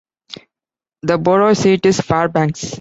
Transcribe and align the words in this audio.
The 1.03 1.19
borough 1.19 1.53
seat 1.53 1.85
is 1.85 2.01
Fairbanks. 2.01 2.65